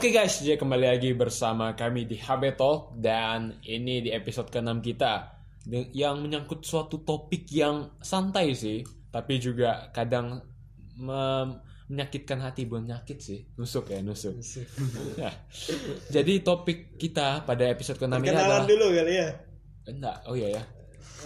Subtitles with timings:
[0.00, 4.80] Oke guys, jadi kembali lagi bersama kami di HB Talk dan ini di episode ke-6
[4.80, 5.44] kita
[5.92, 8.80] yang menyangkut suatu topik yang santai sih,
[9.12, 10.40] tapi juga kadang
[10.96, 14.40] menyakitkan hati bukan nyakit sih, nusuk ya nusuk.
[15.20, 15.36] Ya.
[16.08, 19.28] Jadi topik kita pada episode ke-6 ini Kenalan adalah dulu kali ya.
[19.84, 20.62] enggak, oh iya ya.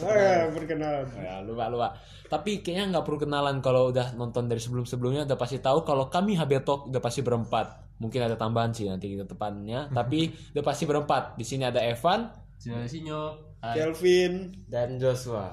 [0.02, 1.06] Oh ya, perkenalan.
[1.06, 1.88] Oh ya, lupa lupa.
[2.26, 6.34] Tapi kayaknya nggak perlu kenalan kalau udah nonton dari sebelum-sebelumnya udah pasti tahu kalau kami
[6.34, 7.94] HB Talk udah pasti berempat.
[8.02, 11.38] Mungkin ada tambahan sih nanti ke depannya, tapi udah pasti berempat.
[11.38, 12.26] Di sini ada Evan
[12.58, 14.64] Sinyo, Kelvin.
[14.66, 15.52] dan Joshua.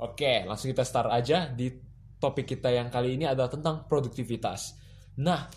[0.00, 1.72] Oke, langsung kita start aja di
[2.20, 4.76] topik kita yang kali ini adalah tentang produktivitas.
[5.20, 5.48] Nah,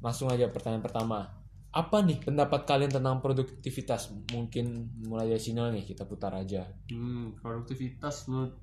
[0.00, 1.39] langsung aja pertanyaan pertama.
[1.72, 4.10] Apa nih pendapat kalian tentang produktivitas?
[4.34, 4.66] Mungkin
[5.06, 6.66] mulai dari sini nih kita putar aja.
[6.90, 8.54] hmm, produktivitas menurut,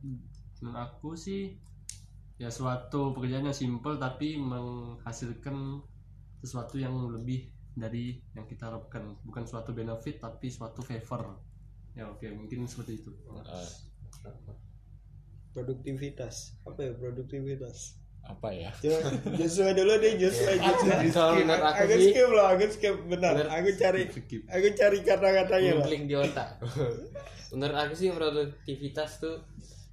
[0.62, 1.56] menurut aku sih
[2.38, 5.82] ya suatu pekerjaan yang simple tapi menghasilkan
[6.44, 11.42] sesuatu yang lebih dari yang kita harapkan bukan suatu benefit tapi suatu favor
[11.98, 13.12] ya oke mungkin seperti itu
[13.46, 13.70] Eh,
[15.54, 16.54] Produktivitas.
[16.70, 17.98] Apa ya produktivitas?
[18.24, 18.72] Apa ya?
[19.36, 20.54] Joshua dulu deh Joshua.
[20.56, 20.96] Joshua.
[21.10, 23.32] Kalau menurut aku skip loh, aku skip benar.
[23.36, 24.42] Menurut- Aku cari Skip.
[24.46, 26.50] aku cari kata-katanya ngumpling di otak.
[27.56, 29.40] Menurut aku sih produktivitas tuh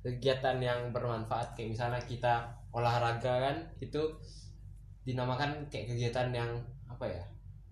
[0.02, 4.02] kegiatan yang bermanfaat kayak misalnya kita olahraga kan itu
[5.02, 6.50] dinamakan kayak kegiatan yang
[6.84, 7.22] apa ya?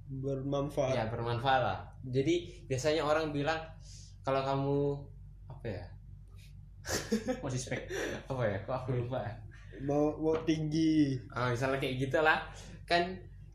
[0.08, 0.94] Bermanfaat.
[0.94, 1.78] Ya bermanfaat lah.
[2.06, 3.58] Jadi biasanya orang bilang
[4.22, 4.78] kalau kamu
[5.50, 5.84] apa ya?
[7.38, 7.86] masih spek
[8.30, 8.58] Apa ya?
[8.62, 9.34] Kok aku lupa ya?
[9.84, 11.16] Mau mau tinggi.
[11.32, 12.44] Ah, misalnya kayak gitu lah
[12.84, 13.02] kan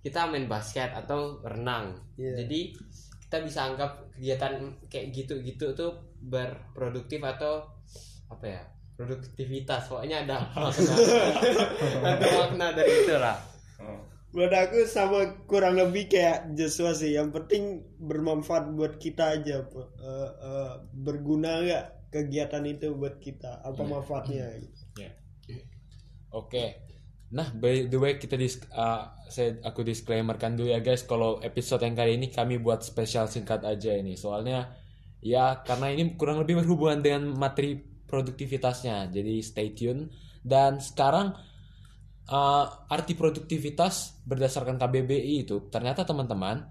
[0.01, 2.43] kita main basket atau renang Iya.
[2.43, 2.59] jadi
[3.27, 4.53] kita bisa anggap kegiatan
[4.87, 5.91] kayak gitu-gitu tuh
[6.23, 7.59] berproduktif atau
[8.31, 8.61] apa ya
[8.95, 10.71] produktivitas pokoknya ada makna
[12.17, 13.37] ada makna dari itu lah
[14.27, 17.15] Menurut aku sama kurang lebih kayak Joshua sih.
[17.15, 17.63] Yang penting
[17.97, 19.65] bermanfaat buat kita aja.
[19.65, 23.65] Eh, eh, berguna nggak kegiatan itu buat kita?
[23.65, 24.51] Apa manfaatnya?
[24.61, 24.77] gitu.
[24.99, 25.09] Ya.
[26.33, 26.87] Oke.
[27.27, 31.83] Nah, by the way kita dis uh, saya aku disclaimerkan dulu ya guys kalau episode
[31.83, 34.15] yang kali ini kami buat spesial singkat aja ini.
[34.15, 34.71] Soalnya
[35.19, 37.75] ya karena ini kurang lebih berhubungan dengan materi
[38.07, 39.11] produktivitasnya.
[39.11, 40.07] Jadi stay tune
[40.39, 41.35] dan sekarang
[42.31, 46.63] uh, arti produktivitas berdasarkan KBBI itu ternyata teman-teman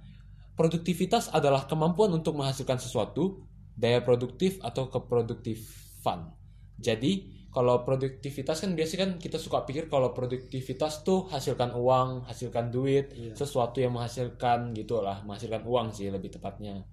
[0.56, 3.44] produktivitas adalah kemampuan untuk menghasilkan sesuatu,
[3.76, 6.32] daya produktif atau keproduktifan.
[6.76, 12.68] Jadi kalau produktivitas kan biasanya kan kita suka pikir kalau produktivitas tuh hasilkan uang, hasilkan
[12.68, 16.84] duit, sesuatu yang menghasilkan gitu lah, menghasilkan uang sih lebih tepatnya.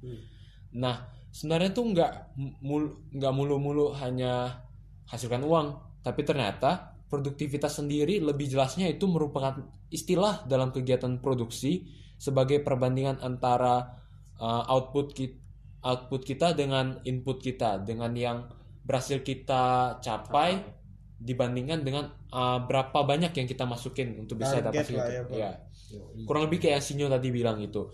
[0.80, 1.04] Nah
[1.36, 4.64] sebenarnya tuh nggak mul nggak mulu-mulu hanya
[5.12, 9.60] hasilkan uang, tapi ternyata produktivitas sendiri lebih jelasnya itu merupakan
[9.92, 14.00] istilah dalam kegiatan produksi sebagai perbandingan antara
[14.40, 15.44] uh, output kita
[15.84, 18.48] output kita dengan input kita dengan yang
[18.84, 20.60] berhasil kita capai
[21.24, 25.00] dibandingkan dengan uh, berapa banyak yang kita masukin untuk bisa Target dapat itu.
[25.40, 25.52] ya.
[25.94, 26.04] Ya.
[26.28, 27.88] Kurang lebih kayak Sinyo tadi bilang itu.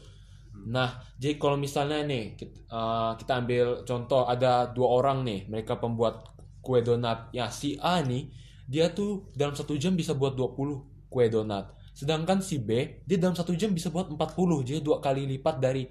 [0.65, 5.77] Nah, jadi kalau misalnya nih kita, uh, kita ambil contoh ada dua orang nih, mereka
[5.77, 6.25] pembuat
[6.59, 7.29] kue donat.
[7.31, 8.33] Ya si A nih,
[8.65, 11.73] dia tuh dalam satu jam bisa buat 20 kue donat.
[11.97, 15.89] Sedangkan si B, dia dalam satu jam bisa buat 40, jadi dua kali lipat dari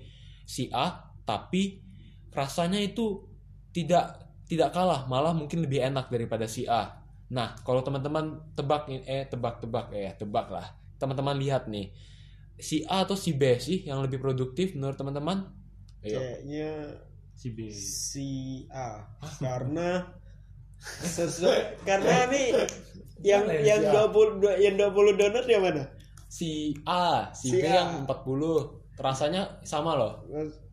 [0.49, 1.85] si A, tapi
[2.33, 3.29] rasanya itu
[3.75, 6.97] tidak tidak kalah, malah mungkin lebih enak daripada si A.
[7.29, 10.67] Nah, kalau teman-teman tebak nih, eh tebak-tebak eh tebak lah.
[10.97, 11.93] Teman-teman lihat nih,
[12.57, 15.45] si A atau si B sih yang lebih produktif menurut teman-teman?
[16.01, 16.97] Kayaknya
[17.37, 18.31] si B si
[18.73, 19.05] A
[19.39, 20.09] karena
[21.17, 22.49] sesuai karena nih
[23.23, 25.85] yang yang 20 do- yang 20 donat yang mana?
[26.29, 27.83] Si A, si, Si B A.
[27.83, 28.79] yang 40.
[28.99, 30.27] Rasanya sama loh.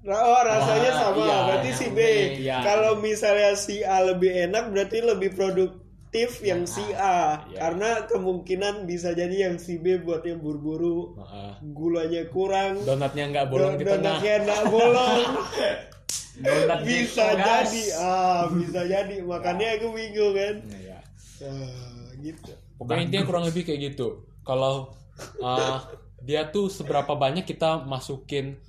[0.08, 2.00] Oh rasanya Ah, sama iya, berarti yang si B.
[2.38, 2.58] iya.
[2.62, 6.06] Kalau misalnya si A lebih enak berarti lebih produktif
[6.40, 7.58] yang si A Iya.
[7.60, 11.52] karena kemungkinan bisa jadi yang si B buat yang buru-buru Heeh.
[11.68, 13.98] gulanya kurang Donatnya nggak bolong di tengah.
[14.16, 15.22] donatnya nggak bolong
[16.46, 20.98] Donat bisa jadi ah bisa jadi makanya aku bingung kan Iya.
[21.42, 24.08] Ah, gitu Pokoknya intinya kurang lebih kayak gitu.
[24.42, 24.92] Kalau
[25.38, 25.80] uh,
[26.20, 28.60] dia tuh seberapa banyak kita masukin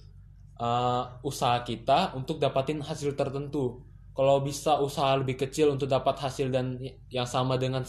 [0.61, 3.85] uh, usaha kita untuk dapatin hasil tertentu.
[4.17, 6.81] Kalau bisa usaha lebih kecil untuk dapat hasil dan
[7.13, 7.85] yang sama dengan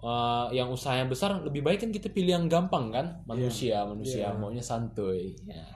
[0.00, 3.20] uh, yang usaha yang besar, lebih baik kan kita pilih yang gampang kan?
[3.28, 5.36] Manusia, manusia maunya santuy.
[5.44, 5.68] Ya.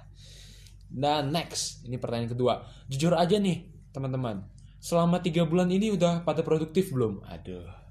[0.97, 2.65] Nah next, ini pertanyaan kedua.
[2.89, 4.49] Jujur aja nih teman-teman,
[4.81, 7.21] selama tiga bulan ini udah pada produktif belum?
[7.29, 7.82] Aduh.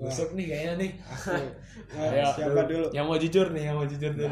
[0.00, 0.90] Busuk nih kayaknya nih.
[1.90, 2.86] Nah, Ayo, siapa dulu?
[2.94, 4.30] Yang mau jujur nih, yang mau jujur dulu.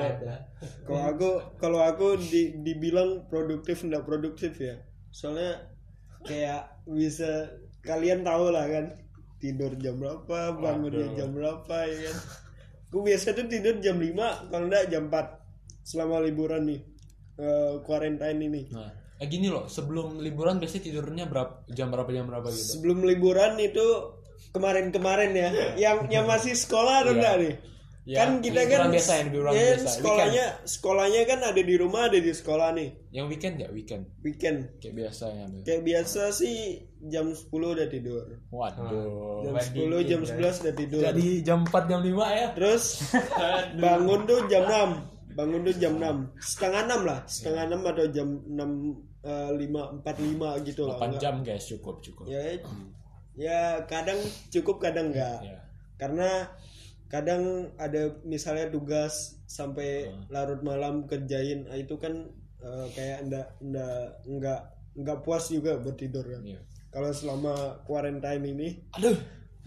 [0.86, 1.28] Kalau aku
[1.58, 4.78] kalau aku di, dibilang produktif nggak produktif ya.
[5.10, 5.66] Soalnya
[6.22, 7.50] kayak bisa
[7.82, 8.94] kalian tahu lah kan
[9.38, 12.16] tidur jam berapa, bangunnya jam berapa ya kan.
[12.88, 14.14] Aku biasa tuh tidur jam 5
[14.48, 15.42] kalau enggak jam 4
[15.82, 16.80] selama liburan nih.
[17.38, 18.62] eh, quarantine ini.
[18.74, 22.66] Nah, eh gini loh, sebelum liburan biasanya tidurnya berapa jam berapa jam berapa gitu.
[22.74, 23.86] Sebelum liburan itu
[24.50, 27.16] kemarin-kemarin ya, yang yang masih sekolah atau Iya.
[27.16, 27.54] enggak nih?
[28.08, 29.88] Ya, kan kita liburan kan biasa ya, ya, biasa.
[29.92, 34.02] sekolahnya sekolahnya kan ada di rumah ada di sekolah nih Yang weekend ya weekend.
[34.18, 35.44] weekend Kayak biasa ya.
[35.60, 36.56] Kayak biasa sih
[37.04, 39.44] jam 10 udah tidur Waduh.
[39.44, 42.48] jam 10 jam 11 udah tidur Jadi jam 4 jam 5 ya.
[42.54, 42.84] terus
[43.76, 48.28] bangun tuh jam 6 bangun tuh jam 6 setengah 6 lah setengah 6 atau jam
[48.40, 48.56] 6
[49.20, 51.20] eh, 5 45 gitu lah 8 Enggak.
[51.20, 52.24] jam guys, cukup cukup.
[52.24, 52.56] ya
[53.38, 54.18] ya kadang
[54.48, 55.58] cukup kadang enggak Ya.
[55.96, 56.50] karena
[57.06, 57.42] kadang
[57.76, 60.26] ada misalnya tugas sampai Hmm.
[60.28, 62.26] larut malam kerjain ah, itu kan
[62.58, 64.60] eh, kayak enggak enggak enggak
[64.92, 66.58] enggak puas juga buat tidur kan Iya.
[66.88, 69.14] kalau selama quarantine ini Aduh,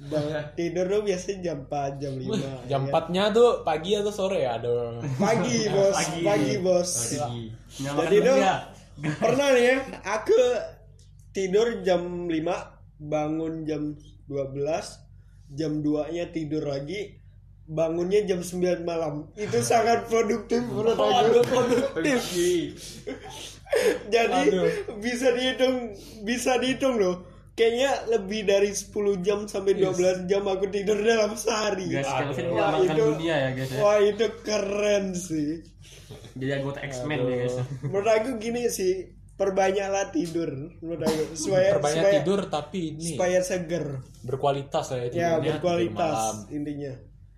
[0.04, 0.28] bang,
[0.60, 4.60] tidur tuh biasanya jam 4 jam 5 jam 4-nya tuh pagi atau sore ya?
[4.60, 5.00] Aduh.
[5.16, 6.92] pagi bos pagi, bos
[7.74, 8.40] Nyalakan Jadi tuh-
[9.18, 10.38] pernah nih ya aku
[11.32, 12.71] tidur jam 5
[13.02, 13.98] bangun jam
[14.30, 14.62] 12
[15.52, 17.18] jam 2 nya tidur lagi
[17.66, 19.32] bangunnya jam 9 malam.
[19.34, 21.40] Itu sangat produktif menurut aku.
[24.12, 24.68] Jadi Aduh.
[25.00, 27.16] bisa dihitung bisa dihitung loh.
[27.52, 31.88] Kayaknya lebih dari 10 jam sampai 12 jam aku tidur dalam sehari.
[31.88, 33.80] Guys, Kelvin Wah, itu- dunia ya guys ya.
[33.80, 35.64] wah itu keren sih.
[36.36, 37.56] Jadi anggota X-Men nih guys.
[37.84, 39.08] menurut aku gini sih
[39.42, 43.86] perbanyaklah tidur menurut aku supaya Perbanyak supaya, tidur tapi ini supaya seger
[44.22, 45.34] berkualitas lah ya ya tidurnya.
[45.34, 46.38] tidur berkualitas malam.
[46.54, 46.94] intinya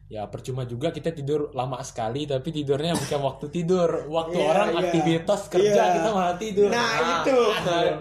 [0.09, 4.69] Ya percuma juga kita tidur lama sekali tapi tidurnya bukan waktu tidur, waktu Iya, orang
[4.69, 4.79] iya.
[4.83, 5.93] aktivitas kerja Iya.
[5.95, 6.69] kita malah tidur.
[6.69, 7.39] nah itu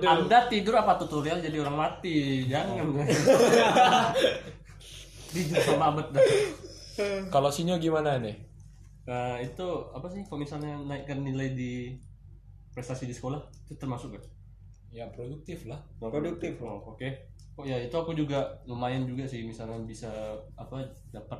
[0.04, 2.44] Anda tidur apa tutorial jadi orang mati?
[2.44, 2.84] Jangan.
[5.32, 6.24] tidur sama abad dah.
[7.28, 8.36] Kalau sinyo gimana nih?
[9.02, 11.96] Nah, itu apa sih kalau misalnya naikkan nilai di
[12.72, 14.24] prestasi di sekolah itu termasuk gak?
[14.92, 15.80] Ya produktif lah.
[15.96, 16.60] Produktif.
[16.60, 17.08] Oh, oke.
[17.56, 20.08] Oh ya itu aku juga lumayan juga sih misalnya bisa
[20.56, 20.80] apa
[21.12, 21.36] dapat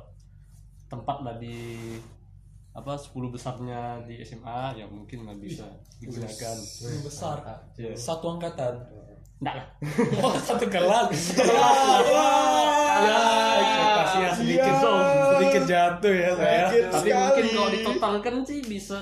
[0.85, 1.97] tempat lah di
[2.73, 5.65] apa 10 besarnya di SMA ya mungkin lah bisa
[5.97, 6.57] digunakan.
[7.05, 7.37] Besar.
[7.77, 7.93] Iya.
[7.97, 8.77] Satu angkatan.
[9.41, 9.67] Enggak lah.
[10.25, 11.09] Oh satu kelas.
[13.05, 13.17] ya,
[13.57, 14.93] ekspektasinya sedikit Ya.
[15.33, 16.65] sedikit jatuh ya saya.
[16.89, 18.97] Tapi mungkin kalau ditotalkan sih bisa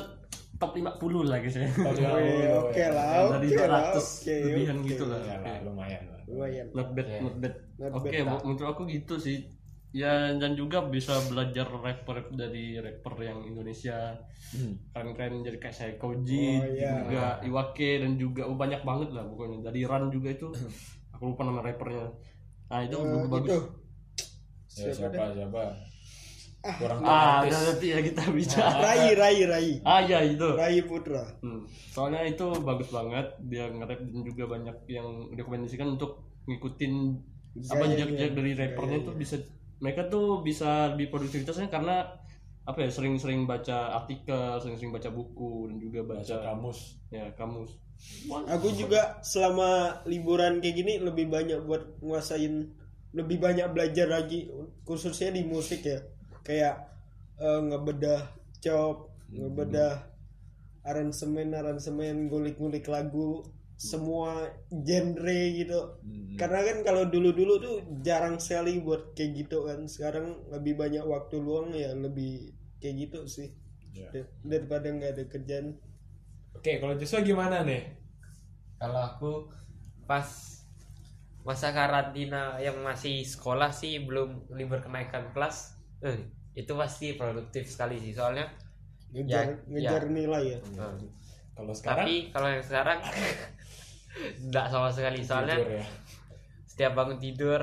[0.62, 0.94] top 50
[1.26, 1.66] lah guys ya.
[1.66, 2.06] Oke,
[2.54, 4.88] oke lah Dari oke lah 200 oke lebihan oke.
[4.88, 5.20] gitu lah.
[5.20, 6.20] Ya lah, lumayan lah.
[6.24, 7.54] lumayan Not bad, not bad.
[7.92, 9.50] Oke, bu- menurut aku gitu sih.
[9.92, 14.16] Ya dan juga bisa belajar rapper dari rapper yang Indonesia
[14.52, 14.76] Hmm.
[14.92, 16.92] keren-keren jadi kayak saya Koji Oh, iya.
[17.00, 20.52] juga Iwake dan juga oh, banyak banget lah pokoknya dari Ran juga itu
[21.10, 22.12] aku lupa nama rappernya
[22.68, 23.60] nah itu Eh, bagus itu
[24.82, 25.64] Ya, siapa siapa?
[26.62, 27.58] Kurang ah artis.
[27.58, 28.78] nanti ya kita bicara.
[28.86, 29.70] Rai Rai Rai.
[29.82, 30.46] Ah ya itu.
[30.54, 31.26] Rai Putra.
[31.42, 31.66] Hmm.
[31.90, 33.34] Soalnya itu bagus banget.
[33.50, 36.94] Dia nge-rap dan juga banyak yang rekomendasikan untuk ngikutin
[37.68, 39.36] apa Gayanya, jejak dari rappernya itu bisa
[39.82, 42.06] mereka tuh bisa lebih produktivitasnya karena
[42.62, 46.80] apa ya sering-sering baca artikel, sering-sering baca buku dan juga baca, Baca kamus.
[47.10, 47.72] ya kamus.
[48.50, 52.70] aku juga selama liburan kayak gini lebih banyak buat nguasain
[53.14, 54.48] lebih banyak belajar lagi
[54.88, 56.02] khususnya di musik ya
[56.48, 56.76] kayak
[57.40, 58.22] eh, ngebedah
[58.64, 59.94] chop ngebedah
[60.90, 63.46] aransemen aransemen ngulik-ngulik lagu
[63.78, 65.80] semua genre gitu.
[66.40, 69.86] Karena kan kalau dulu-dulu tuh jarang sekali buat kayak gitu kan.
[69.86, 73.50] Sekarang lebih banyak waktu luang ya lebih kayak gitu sih.
[73.94, 74.10] Ya.
[74.14, 75.68] Dar- daripada nggak ada kerjaan.
[76.58, 77.82] Oke, kalau Joshua gimana nih?
[78.82, 79.32] Kalau aku
[80.10, 80.26] pas
[81.42, 86.18] masa karantina yang masih sekolah sih belum libur kenaikan kelas, eh,
[86.54, 88.46] itu pasti produktif sekali sih soalnya.
[89.12, 90.60] ngejar Ya, ngejar nilai ya.
[90.60, 90.96] Eh,
[91.52, 92.06] Kalau sekarang?
[92.08, 93.00] tapi kalau yang sekarang
[94.48, 95.86] enggak sama sekali soalnya tidur ya.
[96.68, 97.62] setiap bangun tidur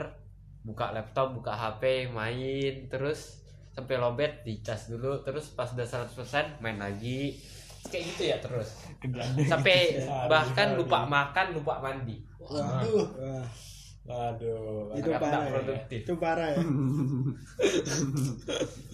[0.64, 3.40] buka laptop buka HP main terus
[3.72, 7.36] sampai lobet dicas dulu terus pas udah 100% main lagi.
[7.88, 8.68] Kayak gitu ya terus.
[9.48, 12.20] Sampai bahkan lupa makan lupa mandi.
[12.42, 13.08] Waduh
[14.08, 14.88] Aduh.
[14.94, 15.52] itu Agak parah ya.
[15.52, 15.98] produktif.
[16.00, 16.58] itu parah ya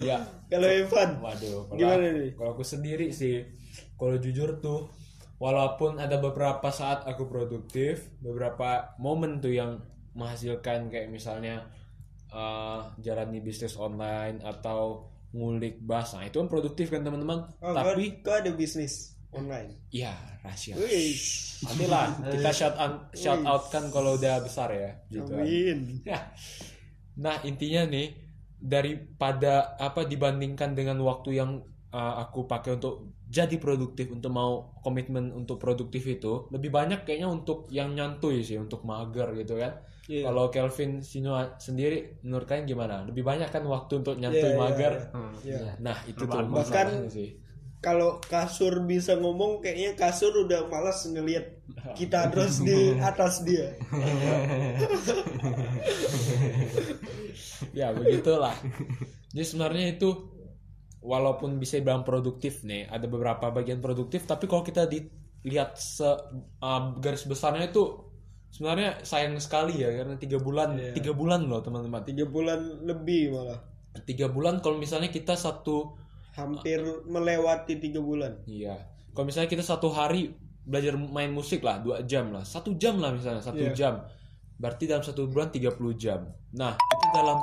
[0.01, 1.65] Ya, kalau Evan waduh.
[1.65, 2.29] Kalau Gimana aku- nih?
[2.35, 3.47] Kalau aku sendiri sih,
[3.95, 4.91] kalau jujur tuh,
[5.37, 8.67] walaupun ada beberapa saat aku produktif, beberapa
[8.97, 9.79] momen tuh yang
[10.11, 11.63] menghasilkan kayak misalnya
[12.27, 18.19] eh, jalani bisnis online atau ngulik bahasa nah, itu kan produktif kan teman-teman Oh, tapi
[18.19, 19.69] kau ada bisnis online.
[19.89, 21.15] ya rahasia Wih,
[21.61, 25.41] nanti lah kita shout out, shout out kan kalau udah besar ya gitu kan.
[25.41, 25.79] amin.
[26.03, 26.19] Ya.
[27.15, 28.11] Nah intinya nih
[28.57, 32.93] daripada apa dibandingkan dengan waktu yang uh, aku pakai untuk
[33.25, 38.55] jadi produktif untuk mau komitmen untuk produktif itu lebih banyak kayaknya untuk yang nyantui sih
[38.55, 39.73] untuk mager gitu kan.
[40.05, 40.29] Iya.
[40.29, 43.01] Kalau Kelvin Sinua sendiri menurut kalian gimana?
[43.01, 44.93] Lebih banyak kan waktu untuk nyantui Iya, iya, mager.
[44.93, 45.09] iya.
[45.09, 45.33] Hmm.
[45.41, 45.71] Iya.
[45.81, 47.29] Nah itu tuh Bahkan- masalahnya sih.
[47.85, 51.45] Kalau kasur bisa ngomong, kayaknya kasur udah malas ngelihat
[51.93, 53.77] kita terus di atas dia.
[57.77, 58.55] ya begitulah
[59.31, 60.09] jadi sebenarnya itu
[61.03, 66.81] walaupun bisa dibilang produktif nih ada beberapa bagian produktif tapi kalau kita dilihat se uh,
[66.97, 67.83] garis besarnya itu
[68.49, 70.91] sebenarnya sayang sekali ya karena tiga bulan Iya.
[70.95, 73.59] tiga bulan loh teman-teman Tiga bulan lebih malah.
[74.03, 75.95] tiga bulan kalau misalnya kita satu
[76.35, 78.43] Hampir melewati tiga bulan.
[78.45, 78.75] iya.
[79.15, 82.43] Kalau misalnya kita satu hari belajar main musik lah dua jam lah.
[82.43, 83.71] Satu jam lah misalnya satu Iya.
[83.71, 83.93] jam.
[84.55, 86.27] Berarti dalam satu bulan 30 jam.
[86.51, 87.39] Nah itu dalam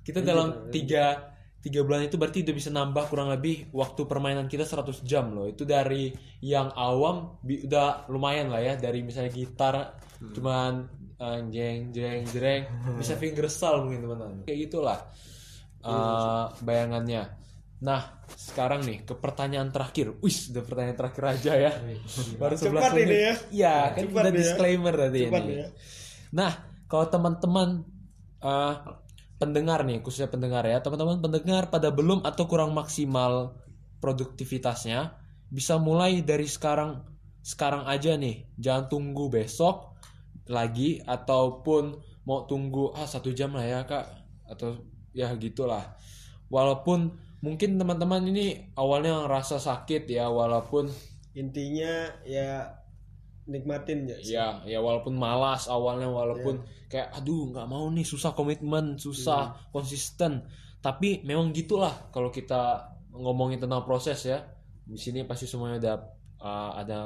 [0.00, 1.32] kita dalam tiga
[1.64, 5.48] tiga bulan itu berarti udah bisa nambah kurang lebih waktu permainan kita 100 jam loh.
[5.48, 6.12] Itu dari
[6.44, 8.76] yang awam udah lumayan lah ya.
[8.76, 9.96] Dari misalnya gitar
[10.36, 10.84] cuman
[11.16, 12.68] eh, jeng jeng jeng
[13.00, 14.36] bisa fingerstyle mungkin teman-teman.
[14.44, 14.98] Kayak gitulah
[15.80, 17.43] eh, bayangannya
[17.84, 21.72] nah sekarang nih ke pertanyaan terakhir wis udah pertanyaan terakhir aja ya
[22.40, 23.34] baru 11 Cepat menit ini ya.
[23.52, 24.38] iya kan Cepat udah ya.
[24.40, 25.68] disclaimer tadi Cepat ini ya.
[26.34, 26.52] Nah,
[26.90, 27.86] kalau teman-teman
[28.42, 28.74] eh,
[29.38, 33.54] pendengar nih, khususnya pendengar ya, teman-teman pendengar pada belum atau kurang maksimal
[34.02, 35.14] produktivitasnya,
[35.48, 37.06] bisa mulai dari sekarang
[37.40, 39.94] sekarang aja nih, jangan tunggu besok
[40.50, 44.04] lagi ataupun mau tunggu ah satu jam lah ya kak
[44.50, 44.80] atau
[45.14, 45.96] ya gitulah.
[46.50, 47.14] Walaupun
[47.44, 50.88] mungkin teman-teman ini awalnya ngerasa sakit ya, walaupun
[51.34, 52.70] Intinya ya
[53.44, 54.16] nikmatin ya.
[54.24, 60.46] ya ya walaupun malas awalnya walaupun kayak aduh nggak mau nih susah komitmen susah konsisten.
[60.78, 64.46] Tapi memang gitulah kalau kita ngomongin tentang proses ya.
[64.84, 65.94] Di sini pasti semuanya ada
[66.38, 66.96] uh, ada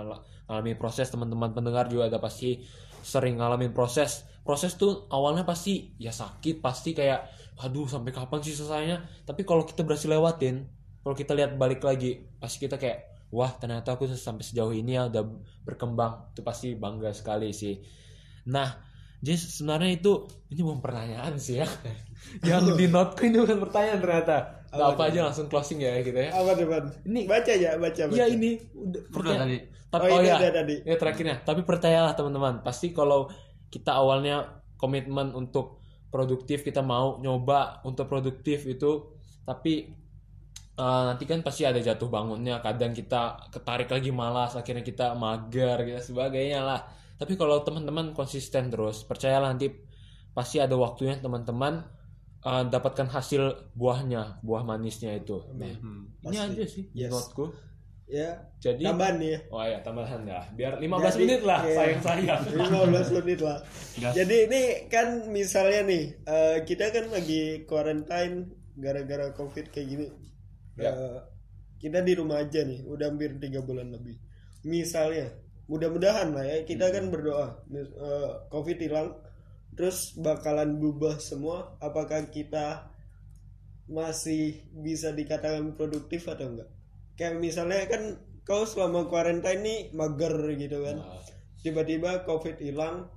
[0.46, 2.60] ngalamin proses teman-teman pendengar juga ada pasti
[3.00, 4.28] sering ngalamin proses.
[4.44, 9.66] Proses tuh awalnya pasti ya sakit pasti kayak aduh sampai kapan sih selesainya tapi kalau
[9.66, 10.66] kita berhasil lewatin
[11.02, 15.10] kalau kita lihat balik lagi pasti kita kayak wah ternyata aku sampai sejauh ini ya
[15.10, 15.24] udah
[15.66, 17.82] berkembang itu pasti bangga sekali sih
[18.48, 18.78] nah
[19.18, 20.12] jadi sebenarnya itu
[20.54, 21.66] ini bukan pertanyaan sih ya
[22.48, 26.30] yang di noteku ini bukan pertanyaan ternyata Nggak apa aja langsung closing ya kita ya
[26.36, 26.82] Apa depan?
[27.08, 28.14] Ini- baca ya, baca baca.
[28.20, 29.00] Iya ini udah
[29.40, 29.58] tadi.
[29.88, 30.76] tapi Oh, oh, ini ya, tadi.
[30.84, 31.36] ya terakhirnya.
[31.40, 33.32] Tapi percayalah teman-teman, pasti kalau
[33.72, 35.77] kita awalnya komitmen untuk
[36.12, 39.04] produktif, kita mau nyoba untuk produktif itu,
[39.44, 39.72] tapi
[40.78, 42.60] eh, nanti kan pasti ada jatuh bangunnya.
[42.64, 46.80] Kadang kita ketarik lagi malas, akhirnya kita mager, gitu sebagainya lah.
[47.18, 49.68] Tapi kalau teman-teman konsisten terus, percayalah nanti
[50.36, 51.82] pasti ada waktunya teman-teman
[52.46, 55.42] eh, dapatkan hasil buahnya, buah manisnya itu.
[55.58, 56.06] Nah, Hmm.
[56.22, 57.10] ini aja sih Yes.
[57.10, 57.50] noteku.
[58.08, 58.40] Ya.
[58.56, 59.40] Jadi Tambahan nih ya.
[59.52, 60.40] Oh ya tambahan ya.
[60.56, 61.76] Biar 15 Jadi, menit lah iya.
[61.76, 62.42] sayang sayang.
[62.56, 63.58] 15 menit lah.
[64.00, 64.12] Gas.
[64.16, 68.48] Jadi ini kan misalnya nih, eh, kita kan lagi quarantine
[68.80, 70.06] gara-gara covid kayak gini.
[70.80, 70.90] Ya.
[70.96, 71.18] Eh,
[71.78, 74.16] kita di rumah aja nih, udah hampir tiga bulan lebih.
[74.64, 75.28] Misalnya,
[75.68, 79.20] mudah-mudahan lah ya, kita kan berdoa, mis- eh, covid hilang,
[79.76, 81.76] terus bakalan berubah semua.
[81.78, 82.88] Apakah kita
[83.86, 86.77] masih bisa dikatakan produktif atau enggak?
[87.18, 88.14] Kayak misalnya kan
[88.46, 91.02] kau selama quarantine nih mager gitu kan.
[91.02, 91.20] Nah,
[91.60, 93.10] tiba-tiba covid hilang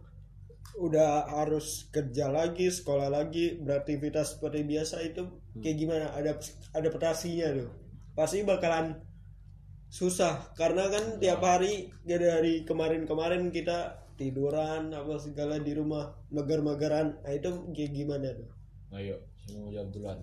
[0.82, 5.30] udah harus kerja lagi sekolah lagi beraktivitas seperti biasa itu
[5.62, 6.06] kayak gimana?
[6.18, 6.36] Ada
[6.74, 7.70] adaptasinya tuh.
[8.18, 8.98] Pasti bakalan
[9.92, 17.22] susah karena kan tiap hari dari kemarin-kemarin kita tiduran apa segala di rumah mager-mageran.
[17.22, 18.50] Nah itu kayak gimana tuh?
[18.98, 19.16] Ayo,
[19.46, 20.20] semua mau jawab duluan.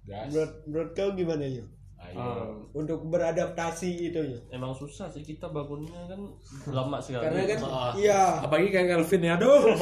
[0.00, 0.32] Gas.
[0.32, 1.64] menurut, menurut kau gimana ya
[2.00, 2.16] Ayo.
[2.16, 2.42] Ah,
[2.72, 6.20] untuk beradaptasi itu ya emang susah sih kita bangunnya kan
[6.66, 7.22] lama sekali.
[7.22, 7.92] karena kan Ah.
[7.94, 9.60] iya Apalagi kayak Calvin ya, aduh.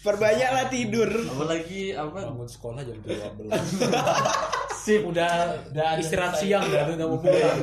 [0.00, 3.52] perbanyaklah tidur apalagi apa Bangun sekolah jam 12.
[4.82, 5.28] Sip, udah
[5.70, 7.60] udah istirahat siang dah, udah mau pulang.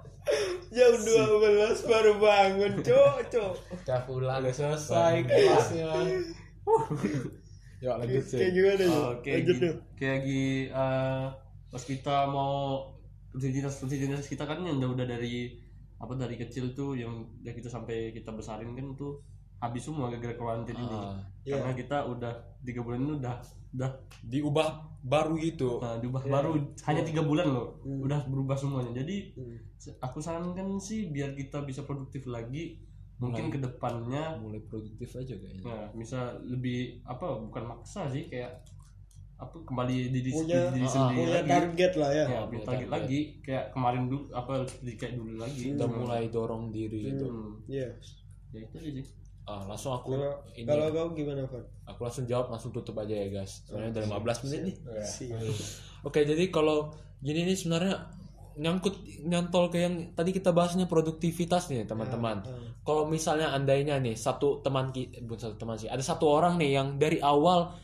[0.76, 1.08] jam 12
[1.84, 5.88] baru bangun cok cok udah pulang Udah selesai kelasnya.
[7.80, 8.48] Yuk lanjut kayak sih.
[8.50, 9.76] gimana ya Oh, kayak lanjut
[11.74, 12.86] pas kita mau
[13.28, 15.58] rutinitas rutinitas kita kan yang udah udah dari
[15.96, 19.18] apa dari kecil tuh yang udah kita sampai kita besarin kan tuh
[19.58, 21.58] habis semua gara-gara karantina ini Ah, Iya.
[21.58, 23.34] karena kita udah tiga bulan ini udah
[23.74, 23.90] udah
[24.22, 24.68] diubah
[25.02, 26.30] baru gitu nah, diubah Iya.
[26.30, 26.50] baru
[26.84, 28.00] hanya tiga bulan loh Hmm.
[28.00, 29.34] udah berubah semuanya jadi
[29.76, 32.78] se- aku sarankan sih biar kita bisa produktif lagi
[33.16, 33.54] mungkin Mulai.
[33.54, 38.62] ke depannya mulai produktif aja kayaknya nah, bisa lebih apa bukan maksa sih kayak
[39.36, 42.64] apa kembali diri, Punya- diri ah, sendiri punya lagi target lah ya ya punya target
[42.64, 42.88] target.
[42.88, 47.52] lagi kayak kemarin dulu apa seperti kayak dulu lagi kita mulai dorong diri gitu Hmm.
[47.66, 47.88] Iya.
[48.48, 49.06] ya itu aja sih
[49.44, 51.64] ah, langsung aku Kalau ini kalau kau gimana Fat?
[51.84, 55.42] aku langsung jawab langsung tutup aja ya guys soalnya udah 15 menit nih Siap.
[56.02, 57.96] Oke, jadi kalau gini nih sebenarnya
[58.54, 62.38] nyangkut nyantol ke yang tadi kita bahasnya produktivitas nih teman-teman.
[62.80, 66.70] Kalau misalnya andainya nih satu teman ki- bukan satu teman sih, ada satu orang nih
[66.72, 67.74] yang dari awal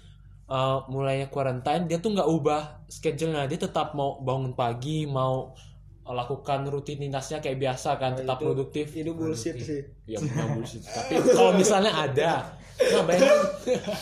[0.51, 5.55] uh, mulainya quarantine dia tuh nggak ubah schedule-nya, dia tetap mau bangun pagi, mau
[6.03, 8.87] lakukan rutinitasnya kayak biasa kan, tetap itu- produktif.
[8.93, 9.81] Itu bullshit sih.
[10.05, 10.83] Ya bukan bullshit.
[10.83, 12.51] Tapi kalau misalnya ada,
[12.83, 13.39] nah bayangin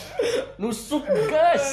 [0.61, 1.67] nusuk guys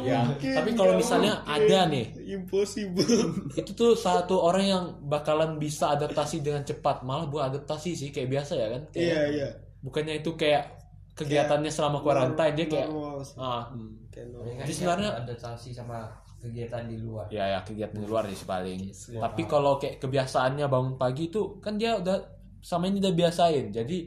[0.00, 0.24] ya.
[0.24, 1.54] Mungkin, Tapi kalau misalnya mungkin.
[1.68, 3.06] ada nih Impossible.
[3.54, 8.30] itu tuh satu orang yang bakalan bisa adaptasi dengan cepat malah buat adaptasi sih kayak
[8.32, 9.48] biasa ya kan Iya iya.
[9.80, 10.83] bukannya itu kayak
[11.14, 13.36] kegiatannya selama quarantine dia kayak Normal sih.
[13.36, 13.62] ah
[14.08, 14.44] Kayak normal.
[14.44, 15.96] Mereka Jadi sebenarnya- adaptasi sama
[16.36, 17.26] kegiatan di luar.
[17.28, 18.80] Ya ya kegiatan di luar sih paling.
[19.16, 22.18] Tapi kalau kayak kebiasaannya bangun pagi itu kan dia udah
[22.60, 23.70] sama ini udah biasain.
[23.70, 23.98] Jadi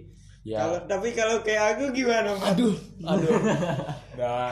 [0.44, 0.62] ya.
[0.62, 2.32] Kalau tapi kalau kayak aku gimana?
[2.34, 2.54] Fat?
[2.54, 3.36] aduh aduh.
[4.18, 4.50] Nah.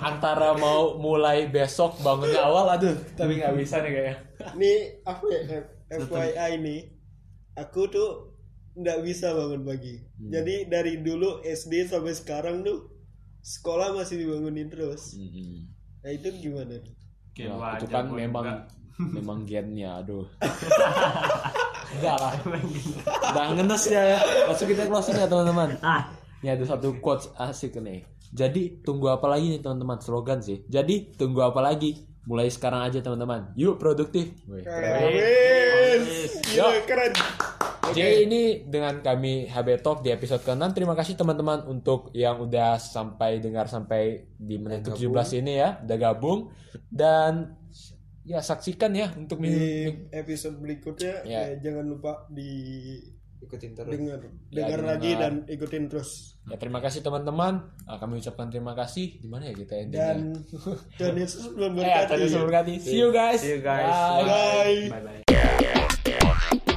[0.00, 4.14] Antara mau mulai besok bangunnya awal aduh tapi nggak bisa nih kayaknya.
[4.54, 5.70] Nih apa ya F-
[6.08, 6.80] FYI nih.
[7.58, 8.29] Aku tuh
[8.76, 9.98] nggak bisa bangun pagi.
[10.18, 10.30] Hmm.
[10.30, 12.86] Jadi dari dulu SD sampai sekarang tuh
[13.42, 15.16] sekolah masih dibangunin terus.
[15.16, 15.66] Mm-mm.
[16.04, 16.76] Nah itu gimana?
[17.34, 18.80] Ya, itu kan memang juga.
[19.16, 20.28] memang gennya aduh
[21.96, 22.34] enggak lah
[23.32, 26.12] udah ngenes ya ya langsung kita closing ya teman-teman ah
[26.44, 31.16] ini ada satu quotes asik nih jadi tunggu apa lagi nih teman-teman slogan sih jadi
[31.16, 36.04] tunggu apa lagi mulai sekarang aja teman-teman yuk produktif Wih, keren.
[36.04, 36.84] Wes, gila Yo.
[36.84, 37.12] keren.
[37.92, 42.76] Jadi ini dengan kami HB Talk di episode ke-6 Terima kasih teman-teman untuk yang udah
[42.76, 45.06] sampai dengar sampai di menit ke-17
[45.38, 46.50] ini ya Udah gabung
[46.86, 47.56] Dan
[48.22, 49.60] ya saksikan ya untuk Di minggu
[50.10, 51.48] episode berikutnya Ya.
[51.48, 52.50] ya, jangan lupa di
[53.40, 55.22] ikutin terus dengar Ya, dengar lagi dengar.
[55.22, 59.54] dan ikutin terus Ya terima kasih teman-teman Ah, Kami ucapkan terima kasih di mana ya
[59.54, 60.18] kita endingnya dan
[61.00, 62.36] Tuhan Yesus belum Eh, Tuhan Yesus berkati.
[62.36, 62.74] memberkati.
[62.80, 63.40] See you guys.
[63.40, 63.88] See you guys.
[63.88, 64.92] Bye.
[64.92, 65.00] Bye.
[65.00, 66.69] bye bye